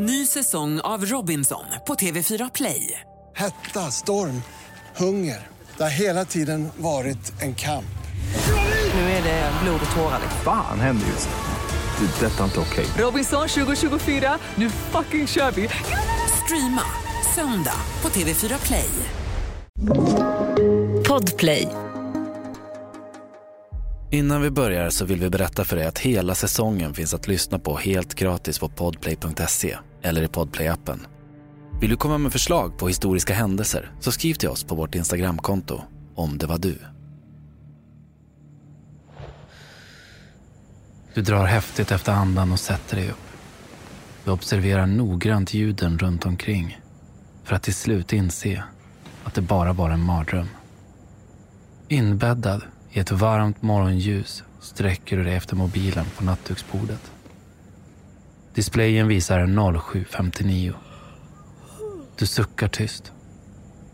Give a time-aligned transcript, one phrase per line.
[0.00, 3.00] Ny säsong av Robinson på TV4 Play.
[3.36, 4.42] Hetta, storm,
[4.96, 5.46] hunger.
[5.76, 7.98] Det har hela tiden varit en kamp.
[8.94, 10.20] Nu är det blod och tårar.
[10.44, 12.06] Fan händer just nu.
[12.06, 12.26] Det.
[12.26, 12.86] Detta är inte okej.
[12.98, 15.68] Robinson 2024, nu fucking kör vi!
[16.44, 16.82] Streama
[17.34, 18.90] söndag på TV4 Play.
[21.08, 21.68] Podplay.
[24.10, 27.58] Innan vi börjar så vill vi berätta för dig att hela säsongen finns att lyssna
[27.58, 31.06] på helt gratis på podplay.se eller i podplay-appen.
[31.80, 35.80] Vill du komma med förslag på historiska händelser så skriv till oss på vårt Instagramkonto
[36.14, 36.78] om det var du.
[41.14, 43.28] Du drar häftigt efter andan och sätter dig upp.
[44.24, 46.78] Du observerar noggrant ljuden runt omkring
[47.44, 48.64] för att till slut inse
[49.24, 50.48] att det bara var en mardröm.
[51.88, 57.12] Inbäddad i ett varmt morgonljus sträcker du dig efter mobilen på nattduksbordet.
[58.58, 60.74] Displayen visar 07.59.
[62.16, 63.12] Du suckar tyst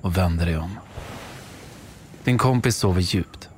[0.00, 0.78] och vänder dig om.
[2.24, 3.48] Din kompis sover djupt.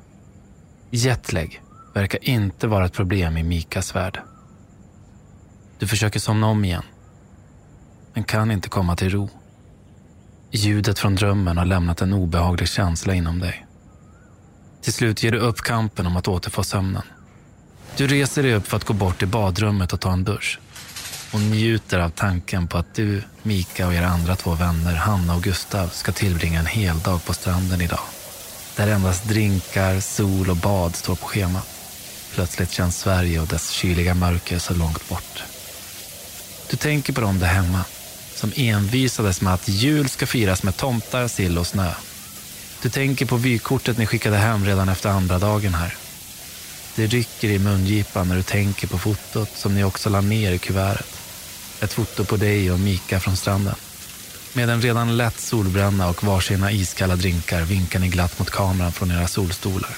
[0.90, 1.62] Jetlag
[1.94, 4.20] verkar inte vara ett problem i Mikas värld.
[5.78, 6.82] Du försöker somna om igen,
[8.14, 9.30] men kan inte komma till ro.
[10.50, 13.66] Ljudet från drömmen har lämnat en obehaglig känsla inom dig.
[14.82, 17.02] Till slut ger du upp kampen om att återfå sömnen.
[17.96, 20.60] Du reser dig upp för att gå bort till badrummet och ta en dusch.
[21.36, 25.42] Och njuter av tanken på att du, Mika och era andra två vänner, Hanna och
[25.42, 28.00] Gustav, ska tillbringa en hel dag på stranden idag.
[28.76, 31.68] Där endast drinkar, sol och bad står på schemat.
[32.34, 35.42] Plötsligt känns Sverige och dess kyliga mörker så långt bort.
[36.70, 37.84] Du tänker på dem där hemma,
[38.34, 41.92] som envisades med att jul ska firas med tomtar, sill och snö.
[42.82, 45.94] Du tänker på vykortet ni skickade hem redan efter andra dagen här.
[46.94, 50.58] Det rycker i mungipan när du tänker på fotot som ni också la ner i
[50.58, 51.25] kuvertet.
[51.80, 53.74] Ett foto på dig och Mika från stranden.
[54.52, 59.10] Med en redan lätt solbränna och varsina iskalla drinkar vinkar ni glatt mot kameran från
[59.10, 59.96] era solstolar.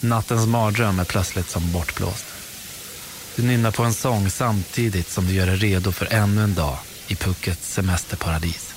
[0.00, 2.24] Nattens mardröm är plötsligt som bortblåst.
[3.36, 6.78] Du nynnar på en sång samtidigt som du gör dig redo för ännu en dag
[7.08, 8.74] i Puckets semesterparadis.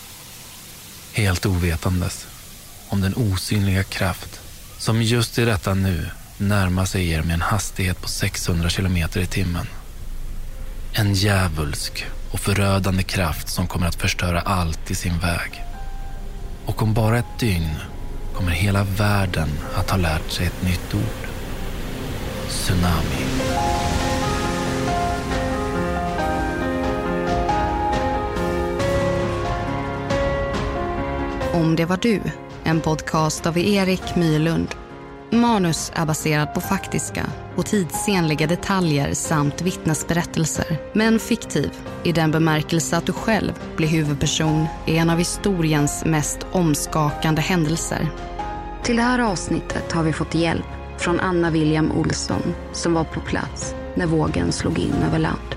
[1.13, 2.27] Helt ovetandes
[2.89, 4.39] om den osynliga kraft
[4.77, 9.25] som just i detta nu närmar sig er med en hastighet på 600 kilometer i
[9.25, 9.67] timmen.
[10.97, 15.63] En djävulsk och förödande kraft som kommer att förstöra allt i sin väg.
[16.65, 17.75] Och om bara ett dygn
[18.33, 21.27] kommer hela världen att ha lärt sig ett nytt ord.
[22.47, 23.25] Tsunami.
[31.53, 32.21] Om det var du,
[32.63, 34.75] en podcast av Erik Mylund
[35.39, 37.25] Manus är baserad på faktiska
[37.55, 41.71] och tidsenliga detaljer samt vittnesberättelser, men fiktiv
[42.03, 48.09] i den bemärkelse att du själv blir huvudperson i en av historiens mest omskakande händelser.
[48.83, 50.65] Till det här avsnittet har vi fått hjälp
[50.97, 55.55] från Anna William Olsson som var på plats när vågen slog in över land.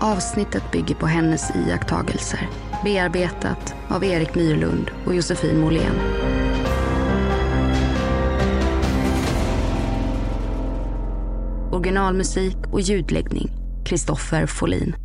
[0.00, 2.48] Avsnittet bygger på hennes iakttagelser.
[2.84, 5.94] Bearbetat av Erik Myrlund och Josefin Måhlén.
[11.84, 13.52] Originalmusik och ljudläggning
[13.84, 14.96] Kristoffer Folin.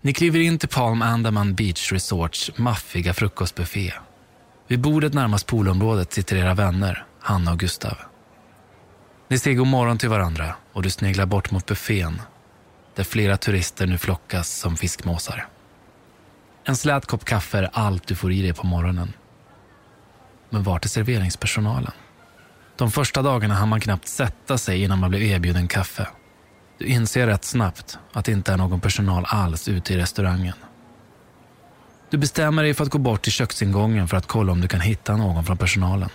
[0.00, 3.92] Ni kliver in till Palm Andaman Beach Resorts maffiga frukostbuffé.
[4.68, 7.96] Vid bordet närmast poolområdet sitter era vänner, Hanna och Gustav.
[9.28, 12.22] Ni säger god morgon till varandra och du sneglar bort mot buffén
[12.94, 15.46] där flera turister nu flockas som fiskmåsar.
[16.64, 19.12] En slät kopp kaffe är allt du får i dig på morgonen.
[20.50, 21.92] Men vart är serveringspersonalen?
[22.76, 26.08] De första dagarna hann man knappt sätta sig innan man blev erbjuden kaffe.
[26.78, 30.54] Du inser rätt snabbt att det inte är någon personal alls ute i restaurangen.
[32.10, 34.80] Du bestämmer dig för att gå bort till köksingången för att kolla om du kan
[34.80, 36.10] hitta någon från personalen.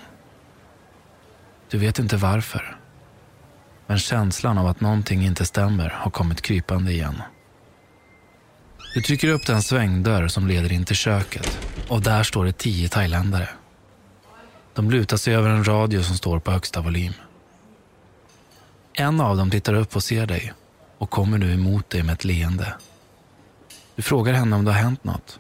[1.69, 2.78] Du vet inte varför.
[3.88, 7.22] Men känslan av att någonting inte stämmer har kommit krypande igen.
[8.94, 12.89] Du trycker upp den svängdörr som leder in till köket och där står det tio
[12.89, 13.50] thailändare.
[14.74, 17.13] De lutar sig över en radio som står på högsta volym.
[18.94, 20.54] En av dem tittar upp och ser dig
[20.98, 22.74] och kommer nu emot dig med ett leende.
[23.95, 25.39] Du frågar henne om det har hänt något.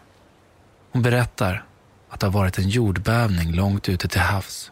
[0.91, 1.65] Hon berättar
[2.09, 4.71] att det har varit en jordbävning långt ute till havs,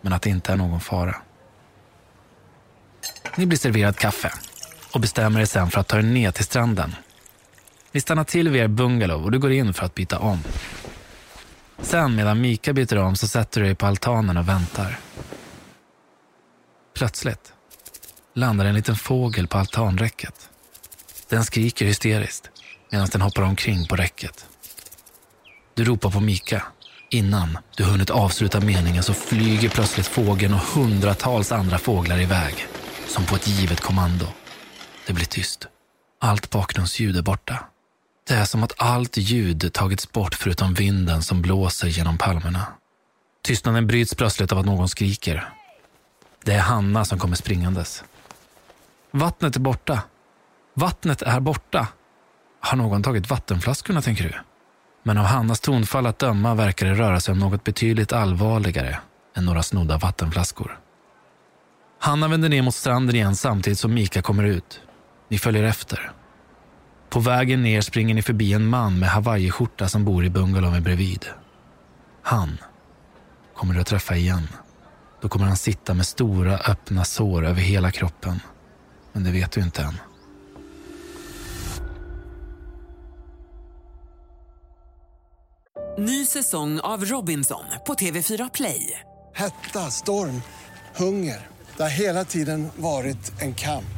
[0.00, 1.16] men att det inte är någon fara.
[3.36, 4.32] Ni blir serverad kaffe
[4.94, 6.94] och bestämmer er sen för att ta er ner till stranden.
[7.92, 10.38] Ni stannar till vid er bungalow och du går in för att byta om.
[11.82, 14.98] Sen medan Mika byter om så sätter du dig på altanen och väntar.
[16.94, 17.52] Plötsligt
[18.34, 20.50] landar en liten fågel på altanräcket.
[21.28, 22.50] Den skriker hysteriskt
[22.90, 24.46] medan den hoppar omkring på räcket.
[25.74, 26.62] Du ropar på Mika.
[27.10, 32.66] Innan du hunnit avsluta meningen så flyger plötsligt fågeln och hundratals andra fåglar iväg.
[33.06, 34.26] Som på ett givet kommando.
[35.06, 35.66] Det blir tyst.
[36.20, 37.64] Allt bakgrundsljud är borta.
[38.28, 42.66] Det är som att allt ljud tagits bort förutom vinden som blåser genom palmerna.
[43.44, 45.48] Tystnaden bryts plötsligt av att någon skriker.
[46.44, 48.04] Det är Hanna som kommer springandes.
[49.10, 50.02] Vattnet är borta.
[50.74, 51.88] Vattnet är borta.
[52.60, 54.34] Har någon tagit vattenflaskorna, tänker du?
[55.02, 58.98] Men av Hannas tonfall att döma verkar det röra sig om något betydligt allvarligare
[59.36, 60.78] än några snodda vattenflaskor.
[61.98, 64.80] Hanna vänder ner mot stranden igen samtidigt som Mika kommer ut.
[65.28, 66.12] Ni följer efter.
[67.08, 71.26] På vägen ner springer ni förbi en man med hawaiiskjorta som bor i bungalowen bredvid.
[72.22, 72.58] Han
[73.56, 74.48] kommer du att träffa igen.
[75.20, 78.40] Då kommer han sitta med stora öppna sår över hela kroppen.
[79.12, 79.94] Men det vet du inte än.
[85.98, 89.00] Ny säsong av Robinson på TV4 Play.
[89.34, 90.42] Hetta, storm,
[90.96, 91.46] hunger.
[91.76, 93.97] Det har hela tiden varit en kamp.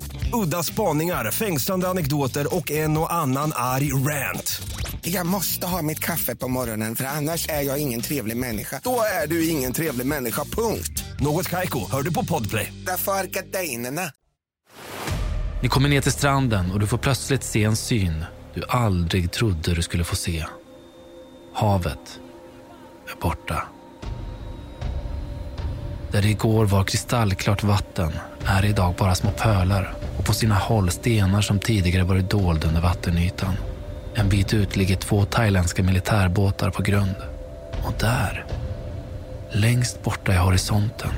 [0.33, 4.61] Udda spaningar, fängslande anekdoter och en och annan arg rant.
[5.01, 8.81] Jag måste ha mitt kaffe på morgonen för annars är jag ingen trevlig människa.
[8.83, 11.03] Då är du ingen trevlig människa, punkt.
[11.19, 12.73] Något Kaiko, hör du på Podplay.
[12.85, 14.11] Därför är gardinerna.
[15.61, 19.75] Ni kommer ner till stranden och du får plötsligt se en syn du aldrig trodde
[19.75, 20.45] du skulle få se.
[21.53, 22.19] Havet
[23.11, 23.63] är borta.
[26.11, 28.11] Där det igår var kristallklart vatten
[28.45, 30.00] är det idag bara små pölar
[30.31, 33.53] på sina håll stenar som tidigare varit dolda under vattenytan.
[34.15, 37.15] En bit ut ligger två thailändska militärbåtar på grund.
[37.83, 38.45] Och där,
[39.51, 41.09] längst borta i horisonten,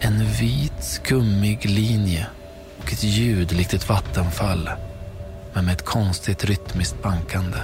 [0.00, 2.26] en vit skummig linje
[2.82, 4.70] och ett ljud likt ett vattenfall
[5.52, 7.58] men med ett konstigt rytmiskt bankande.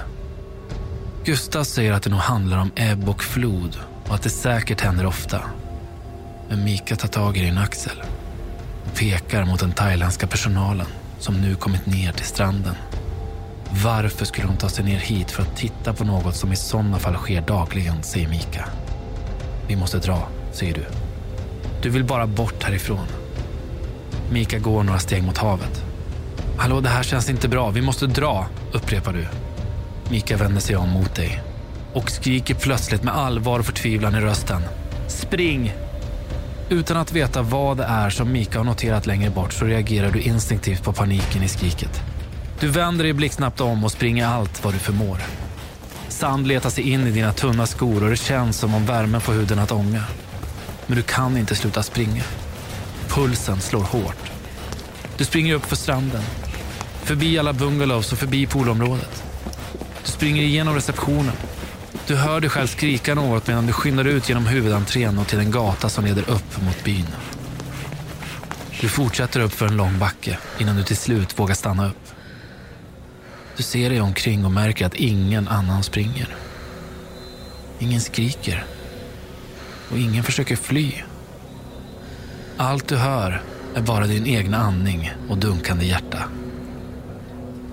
[1.25, 3.77] Gustav säger att det nog handlar om ebb och flod
[4.07, 5.41] och att det säkert händer ofta.
[6.49, 8.03] Men Mika tar tag i din axel
[8.95, 10.87] pekar mot den thailändska personalen
[11.19, 12.75] som nu kommit ner till stranden.
[13.83, 16.99] Varför skulle hon ta sig ner hit för att titta på något som i sådana
[16.99, 18.65] fall sker dagligen, säger Mika.
[19.67, 20.85] Vi måste dra, säger du.
[21.81, 23.07] Du vill bara bort härifrån.
[24.31, 25.83] Mika går några steg mot havet.
[26.57, 27.69] Hallå, det här känns inte bra.
[27.69, 29.27] Vi måste dra, upprepar du.
[30.09, 31.41] Mika vänder sig om mot dig
[31.93, 34.61] och skriker plötsligt med allvar och förtvivlan i rösten.
[35.07, 35.73] Spring!
[36.73, 40.21] Utan att veta vad det är som Mika har noterat längre bort så reagerar du
[40.21, 42.01] instinktivt på paniken i skriket.
[42.59, 45.17] Du vänder dig blixtsnabbt om och springer allt vad du förmår.
[46.09, 49.33] Sand letar sig in i dina tunna skor och det känns som om värmen får
[49.33, 50.03] huden att ånga.
[50.87, 52.23] Men du kan inte sluta springa.
[53.07, 54.31] Pulsen slår hårt.
[55.17, 56.23] Du springer upp för stranden,
[57.03, 59.23] förbi alla bungalows och förbi poolområdet.
[60.05, 61.35] Du springer igenom receptionen.
[62.07, 65.51] Du hör dig själv skrika något medan du skyndar ut genom huvudentrén och till en
[65.51, 67.07] gata som leder upp mot byn.
[68.81, 72.13] Du fortsätter upp för en lång backe innan du till slut vågar stanna upp.
[73.57, 76.35] Du ser dig omkring och märker att ingen annan springer.
[77.79, 78.65] Ingen skriker.
[79.91, 80.93] Och ingen försöker fly.
[82.57, 83.41] Allt du hör
[83.75, 86.23] är bara din egna andning och dunkande hjärta.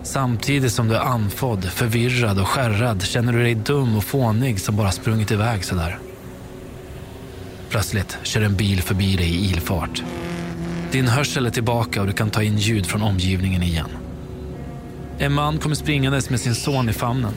[0.02, 4.76] Samtidigt som du är andfådd, förvirrad och skärrad känner du dig dum och fånig som
[4.76, 5.99] bara sprungit iväg sådär.
[7.69, 10.02] Plötsligt kör en bil förbi dig i ilfart.
[10.92, 13.88] Din hörsel är tillbaka och du kan ta in ljud från omgivningen igen.
[15.19, 17.35] En man kommer springandes med sin son i famnen.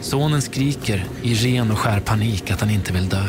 [0.00, 3.24] Sonen skriker i ren och skär panik att han inte vill dö.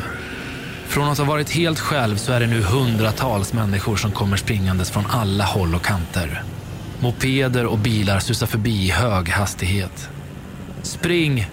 [0.87, 4.91] Från att ha varit helt själv så är det nu hundratals människor som kommer springandes
[4.91, 6.43] från alla håll och kanter.
[7.03, 10.09] Mopeder och bilar susar förbi i hög hastighet.
[10.81, 11.49] Spring!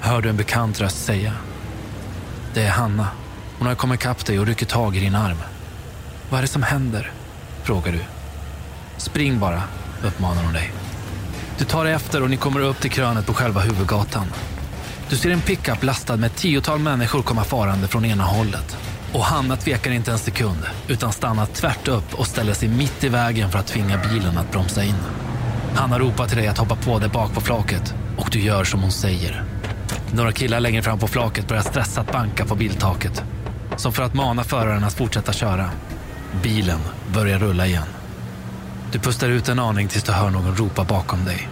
[0.00, 1.32] hör du en bekant röst säga.
[2.54, 3.08] Det är Hanna.
[3.58, 5.36] Hon har kommit ikapp dig och rycker tag i din arm.
[6.30, 7.12] Vad är det som händer?
[7.62, 7.98] frågar du.
[8.96, 9.62] Spring bara,
[10.04, 10.72] uppmanar hon dig.
[11.58, 14.26] Du tar efter och ni kommer upp till krönet på själva huvudgatan.
[15.10, 18.76] Du ser en pickup lastad med ett tiotal människor komma farande från ena hållet.
[19.12, 23.08] Och Hanna tvekar inte en sekund, utan stannar tvärt upp och ställer sig mitt i
[23.08, 24.94] vägen för att tvinga bilen att bromsa in.
[25.74, 28.82] Hanna ropar till dig att hoppa på där bak på flaket och du gör som
[28.82, 29.44] hon säger.
[30.14, 33.22] Några killar längre fram på flaket börjar stressat banka på biltaket.
[33.76, 35.70] Som för att mana föraren att fortsätta köra.
[36.42, 36.80] Bilen
[37.14, 37.86] börjar rulla igen.
[38.92, 41.48] Du pustar ut en aning tills du hör någon ropa bakom dig.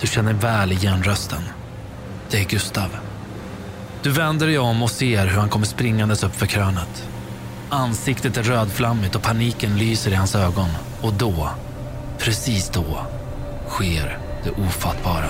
[0.00, 1.42] Du känner väl igen rösten.
[2.30, 3.11] Det är Gustav.
[4.02, 7.08] Du vänder dig om och ser hur han kommer springandes upp för krönet.
[7.70, 10.68] Ansiktet är rödflammigt och paniken lyser i hans ögon.
[11.02, 11.50] Och då,
[12.18, 13.06] precis då,
[13.68, 15.28] sker det ofattbara.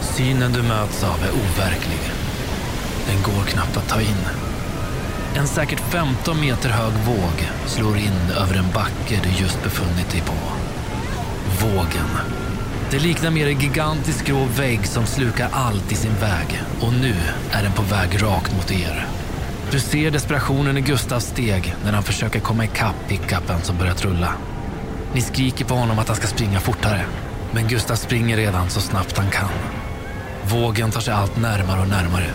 [0.00, 2.00] Synen du möts av är overklig.
[3.06, 4.26] Den går knappt att ta in.
[5.36, 10.20] En säkert 15 meter hög våg slår in över en backe du just befunnit dig
[10.20, 10.63] på.
[11.60, 12.08] Vågen.
[12.90, 16.62] Det liknar mer en gigantisk grå vägg som slukar allt i sin väg.
[16.80, 17.14] Och nu
[17.50, 19.06] är den på väg rakt mot er.
[19.70, 24.32] Du ser desperationen i Gustavs steg när han försöker komma ikapp pickupen som börjat rulla.
[25.14, 27.04] Ni skriker på honom att han ska springa fortare.
[27.52, 29.48] Men Gustav springer redan så snabbt han kan.
[30.48, 32.26] Vågen tar sig allt närmare och närmare.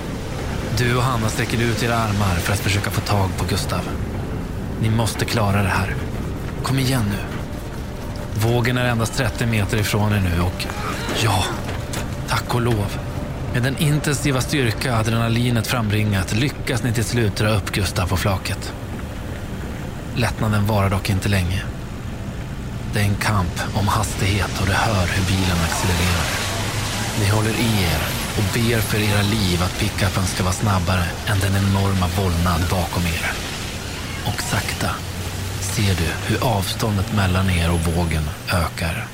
[0.77, 3.89] Du och Hanna sträcker ut era armar för att försöka få tag på Gustav.
[4.81, 5.95] Ni måste klara det här.
[6.63, 7.38] Kom igen nu.
[8.41, 10.65] Vågen är endast 30 meter ifrån er nu och
[11.23, 11.43] ja,
[12.27, 12.99] tack och lov.
[13.53, 18.73] Med den intensiva styrka adrenalinet frambringat lyckas ni till slut dra upp Gustav på flaket.
[20.15, 21.63] Lättnaden varar dock inte länge.
[22.93, 26.29] Det är en kamp om hastighet och du hör hur bilen accelererar.
[27.19, 28.01] Ni håller i er
[28.37, 33.03] och ber för era liv att pickupen ska vara snabbare än den enorma vålnad bakom
[33.03, 33.31] er.
[34.25, 34.89] Och sakta
[35.79, 39.07] ser du hur avståndet mellan er och vågen ökar.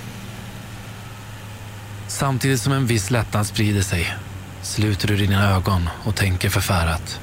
[2.08, 4.16] Samtidigt som en viss lättnad sprider sig
[4.62, 7.20] sluter du dina ögon och tänker förfärat.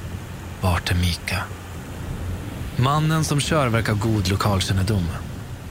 [0.61, 1.43] Vart är Mika?
[2.75, 5.07] Mannen som kör verkar ha god lokalkännedom.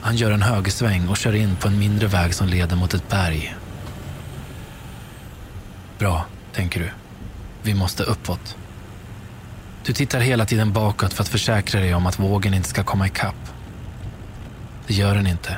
[0.01, 3.09] Han gör en högersväng och kör in på en mindre väg som leder mot ett
[3.09, 3.55] berg.
[5.99, 6.89] Bra, tänker du.
[7.63, 8.57] Vi måste uppåt.
[9.85, 13.07] Du tittar hela tiden bakåt för att försäkra dig om att vågen inte ska komma
[13.07, 13.52] ikapp.
[14.87, 15.57] Det gör den inte.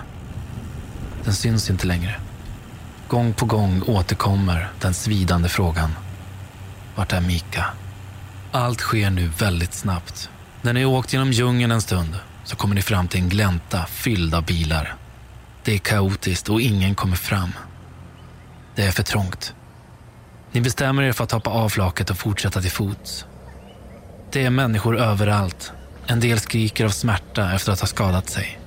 [1.23, 2.15] Den syns inte längre.
[3.07, 5.95] Gång på gång återkommer den svidande frågan.
[6.95, 7.65] Vart är Mika?
[8.51, 10.29] Allt sker nu väldigt snabbt.
[10.61, 14.35] När ni åkt genom djungeln en stund så kommer ni fram till en glänta fylld
[14.35, 14.95] av bilar.
[15.63, 17.51] Det är kaotiskt och ingen kommer fram.
[18.75, 19.53] Det är för trångt.
[20.51, 23.25] Ni bestämmer er för att hoppa av flaket och fortsätta till fots.
[24.31, 25.71] Det är människor överallt.
[26.07, 28.59] En del skriker av smärta efter att ha skadat sig.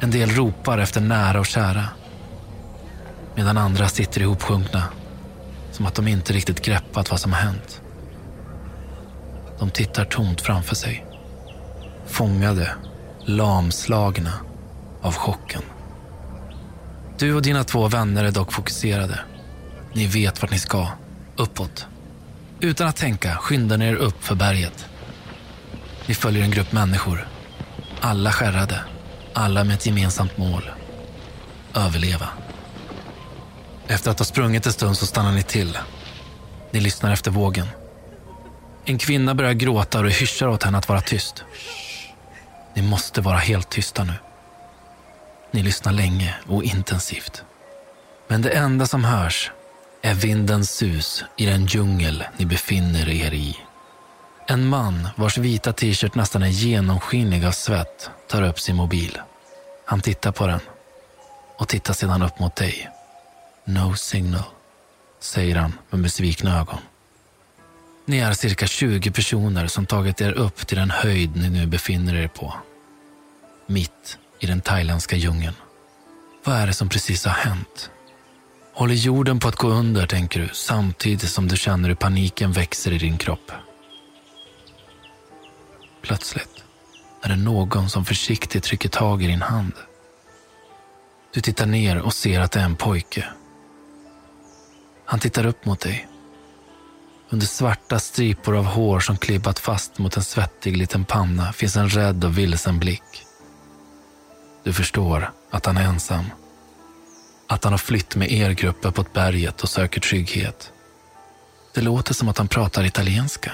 [0.00, 1.88] En del ropar efter nära och kära.
[3.34, 4.84] Medan andra sitter ihopsjunkna.
[5.72, 7.80] Som att de inte riktigt greppat vad som har hänt.
[9.58, 11.06] De tittar tomt framför sig.
[12.06, 12.70] Fångade,
[13.24, 14.32] lamslagna
[15.02, 15.62] av chocken.
[17.18, 19.20] Du och dina två vänner är dock fokuserade.
[19.92, 20.88] Ni vet vart ni ska.
[21.36, 21.86] Uppåt.
[22.60, 24.86] Utan att tänka skyndar ni er upp för berget.
[26.06, 27.28] Ni följer en grupp människor.
[28.00, 28.80] Alla skärrade.
[29.34, 30.70] Alla med ett gemensamt mål.
[31.74, 32.28] Överleva.
[33.86, 35.78] Efter att ha sprungit en stund så stannar ni till.
[36.70, 37.66] Ni lyssnar efter vågen.
[38.84, 41.44] En kvinna börjar gråta och det hyschar åt henne att vara tyst.
[42.74, 44.12] Ni måste vara helt tysta nu.
[45.50, 47.42] Ni lyssnar länge och intensivt.
[48.28, 49.50] Men det enda som hörs
[50.02, 53.56] är vindens sus i den djungel ni befinner er i.
[54.46, 59.18] En man vars vita t-shirt nästan är genomskinlig av svett tar upp sin mobil.
[59.86, 60.60] Han tittar på den
[61.58, 62.90] och tittar sedan upp mot dig.
[63.64, 64.42] No signal,
[65.20, 66.78] säger han med besvikna ögon.
[68.04, 72.14] Ni är cirka 20 personer som tagit er upp till den höjd ni nu befinner
[72.14, 72.54] er på.
[73.66, 75.54] Mitt i den thailändska djungeln.
[76.44, 77.90] Vad är det som precis har hänt?
[78.74, 82.92] Håller jorden på att gå under, tänker du, samtidigt som du känner hur paniken växer
[82.92, 83.52] i din kropp.
[86.02, 86.64] Plötsligt
[87.22, 89.72] är det någon som försiktigt trycker tag i din hand.
[91.34, 93.24] Du tittar ner och ser att det är en pojke.
[95.04, 96.08] Han tittar upp mot dig.
[97.28, 101.88] Under svarta stripor av hår som klibbat fast mot en svettig liten panna finns en
[101.88, 103.26] rädd och vilsen blick.
[104.64, 106.24] Du förstår att han är ensam.
[107.46, 110.72] Att han har flytt med er grupp uppåt berget och söker trygghet.
[111.74, 113.52] Det låter som att han pratar italienska.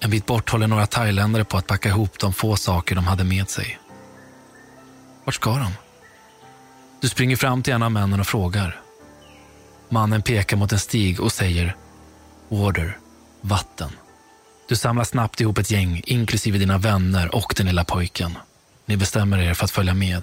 [0.00, 3.24] En bit bort håller några thailändare på att packa ihop de få saker de hade
[3.24, 3.78] med sig.
[5.24, 5.72] Vart ska de?
[7.00, 8.80] Du springer fram till en av männen och frågar.
[9.88, 11.76] Mannen pekar mot en stig och säger
[12.48, 12.98] Water,
[13.40, 13.90] vatten.
[14.68, 18.38] Du samlar snabbt ihop ett gäng, inklusive dina vänner och den lilla pojken.
[18.86, 20.22] Ni bestämmer er för att följa med.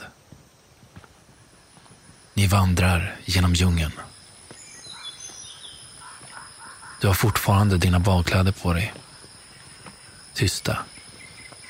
[2.33, 3.91] Ni vandrar genom djungeln.
[7.01, 8.93] Du har fortfarande dina badkläder på dig.
[10.35, 10.77] Tysta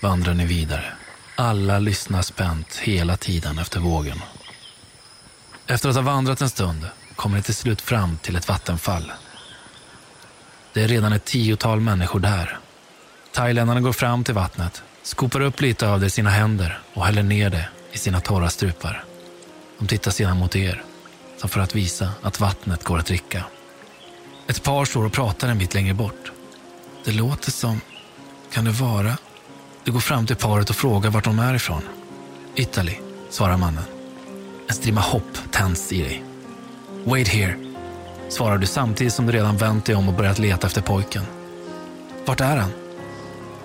[0.01, 0.93] vandrar ni vidare.
[1.35, 4.21] Alla lyssnar spänt hela tiden efter vågen.
[5.67, 9.11] Efter att ha vandrat en stund kommer ni till slut fram till ett vattenfall.
[10.73, 12.59] Det är redan ett tiotal människor där.
[13.31, 17.23] Thailändarna går fram till vattnet, skopar upp lite av det i sina händer och häller
[17.23, 19.03] ner det i sina torra strupar.
[19.79, 20.83] De tittar sedan mot er,
[21.37, 23.43] som för att visa att vattnet går att dricka.
[24.47, 26.31] Ett par står och pratar en bit längre bort.
[27.03, 27.81] Det låter som...
[28.55, 29.17] Kan det vara?
[29.83, 31.81] Du går fram till paret och frågar vart de är ifrån.
[32.55, 32.95] Italy,
[33.29, 33.83] svarar mannen.
[34.67, 36.23] En strimma hopp tänds i dig.
[37.03, 37.57] Wait here,
[38.29, 41.23] svarar du samtidigt som du redan vänt dig om och börjat leta efter pojken.
[42.25, 42.71] Vart är han?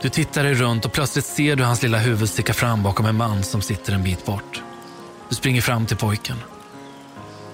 [0.02, 3.16] Du tittar dig runt och plötsligt ser du hans lilla huvud sticka fram bakom en
[3.16, 4.62] man som sitter en bit bort.
[5.28, 6.36] Du springer fram till pojken.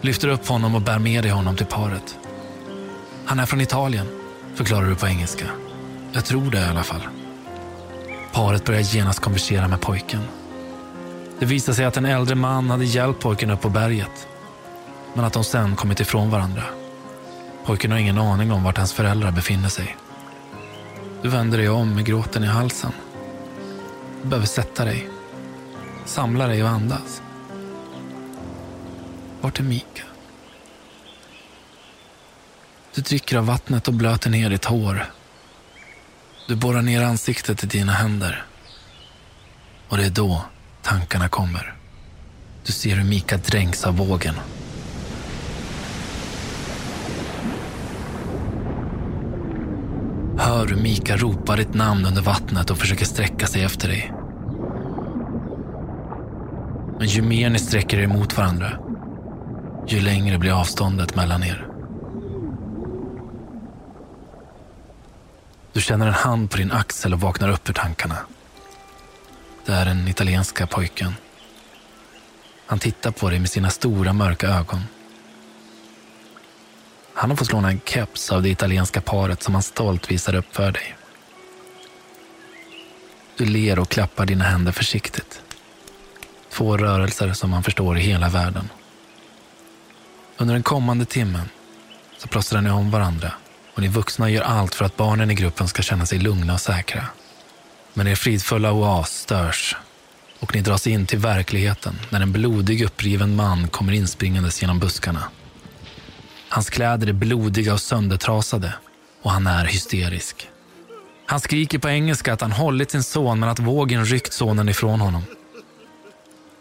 [0.01, 2.19] Lyfter upp honom och bär med dig honom till paret.
[3.25, 4.07] Han är från Italien,
[4.55, 5.47] förklarar du på engelska.
[6.13, 7.03] Jag tror det i alla fall.
[8.37, 10.21] Paret börjar genast konversera med pojken.
[11.39, 14.29] Det visar sig att en äldre man hade hjälpt pojken upp på berget.
[15.15, 16.63] Men att de sen kommit ifrån varandra.
[17.65, 19.97] Pojken har ingen aning om vart hans föräldrar befinner sig.
[21.23, 22.93] Du vänder dig om med gråten i halsen.
[24.23, 25.09] Du behöver sätta dig.
[26.05, 27.23] Samla dig och andas.
[29.41, 30.03] Vart är Mika?
[32.95, 35.16] Du dricker av vattnet och blöter ner ditt hår.
[36.49, 38.45] Du borrar ner ansiktet i dina händer.
[39.89, 40.43] Och det är då
[40.83, 41.75] tankarna kommer.
[42.67, 44.35] Du ser hur Mika dränks av vågen.
[50.39, 54.13] Hör hur Mika ropar ditt namn under vattnet och försöker sträcka sig efter dig.
[56.99, 58.79] Men ju mer ni sträcker er mot varandra,
[59.89, 61.66] ju längre blir avståndet mellan er.
[65.77, 68.17] Du känner en hand på din axel och vaknar upp ur tankarna.
[69.65, 71.15] Det är den italienska pojken.
[72.67, 74.83] Han tittar på dig med sina stora mörka ögon.
[77.15, 80.55] Han har fått låna en keps av det italienska paret som han stolt visar upp
[80.55, 80.97] för dig.
[83.37, 85.43] Du ler och klappar dina händer försiktigt.
[86.51, 88.71] Två rörelser som man förstår i hela världen.
[90.37, 91.49] Under den kommande timmen
[92.19, 93.33] så plåstrar ni om varandra
[93.77, 96.61] och ni vuxna gör allt för att barnen i gruppen ska känna sig lugna och
[96.61, 97.05] säkra.
[97.95, 99.77] Men er fridfulla oas störs
[100.41, 105.23] och ni dras in till verkligheten när en blodig uppriven man kommer inspringandes genom buskarna.
[106.49, 108.75] Hans kläder är blodiga och söndertrasade
[109.23, 110.49] och han är hysterisk.
[111.27, 115.01] Han skriker på engelska att han hållit sin son men att vågen ryckt sonen ifrån
[115.01, 115.23] honom.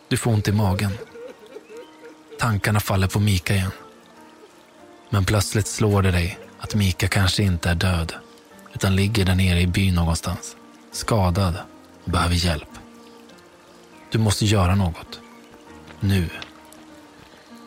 [0.08, 0.92] Du får ont i magen.
[2.40, 3.72] Tankarna faller på Mika igen.
[5.10, 8.14] Men plötsligt slår det dig att Mika kanske inte är död
[8.74, 10.56] utan ligger där nere i byn någonstans,
[10.92, 11.56] skadad
[12.04, 12.70] och behöver hjälp.
[14.12, 15.20] Du måste göra något.
[16.00, 16.30] Nu.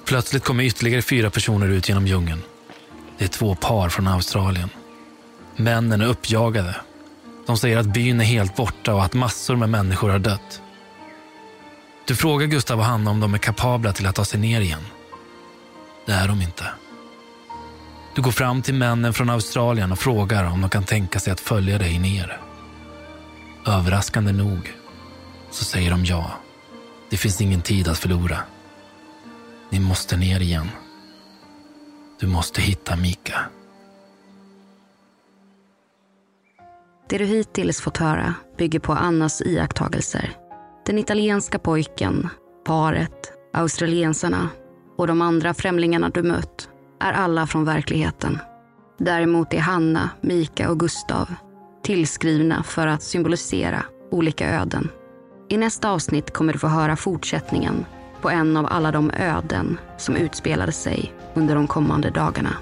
[0.04, 2.42] Plötsligt kommer ytterligare fyra personer ut genom djungeln.
[3.18, 4.70] Det är två par från Australien.
[5.56, 6.76] Männen är uppjagade.
[7.46, 10.62] De säger att byn är helt borta och att massor med människor har dött.
[12.06, 14.86] Du frågar Gustav och Hanna om de är kapabla till att ta sig ner igen.
[16.06, 16.64] Det är de inte.
[18.18, 21.40] Du går fram till männen från Australien och frågar om de kan tänka sig att
[21.40, 22.40] följa dig ner.
[23.66, 24.74] Överraskande nog
[25.50, 26.30] så säger de ja.
[27.10, 28.38] Det finns ingen tid att förlora.
[29.70, 30.68] Ni måste ner igen.
[32.20, 33.40] Du måste hitta Mika.
[37.08, 40.32] Det du hittills fått höra bygger på Annas iakttagelser.
[40.86, 42.28] Den italienska pojken,
[42.64, 44.48] paret, australiensarna
[44.96, 46.67] och de andra främlingarna du mött
[47.00, 48.38] är alla från verkligheten.
[48.98, 51.34] Däremot är Hanna, Mika och Gustav
[51.82, 54.88] tillskrivna för att symbolisera olika öden.
[55.48, 57.84] I nästa avsnitt kommer du få höra fortsättningen
[58.20, 62.56] på en av alla de öden som utspelade sig under de kommande dagarna.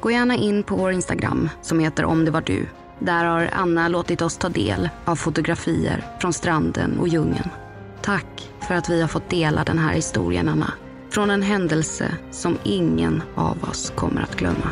[0.00, 2.66] Gå gärna in på vår Instagram som heter Om det var du.
[2.98, 7.50] Där har Anna låtit oss ta del av fotografier från stranden och djungeln.
[8.02, 10.72] Tack för att vi har fått dela den här historien, Anna.
[11.14, 14.70] Från en händelse som ingen av oss kommer att glömma.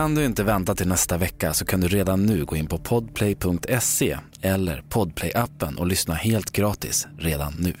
[0.00, 2.78] Kan du inte vänta till nästa vecka så kan du redan nu gå in på
[2.78, 7.74] podplay.se eller podplay-appen och lyssna helt gratis redan nu.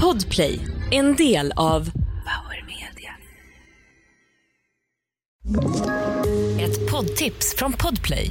[0.00, 3.14] Podplay, en del av Power Media.
[6.60, 8.30] Ett poddtips från Podplay.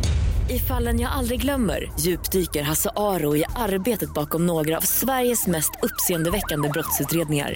[0.50, 5.72] I fallen jag aldrig glömmer djupdyker Hasse Aro i arbetet bakom några av Sveriges mest
[5.82, 7.56] uppseendeväckande brottsutredningar